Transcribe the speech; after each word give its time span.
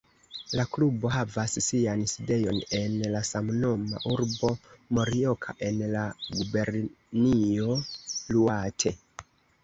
La 0.59 0.63
klubo 0.75 1.09
havas 1.15 1.55
sian 1.63 1.99
sidejon 2.11 2.61
en 2.77 2.95
la 3.15 3.19
samnoma 3.31 3.99
urbo 4.13 4.49
Morioka 4.99 5.55
en 5.67 5.77
la 5.97 6.05
gubernio 6.39 7.77
Iŭate. 8.39 8.95